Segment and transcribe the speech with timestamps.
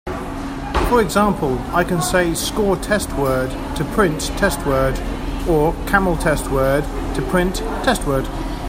[0.89, 4.97] For example, I can say "score test word" to print "test word",
[5.47, 8.25] or "camel test word" to print "testWord".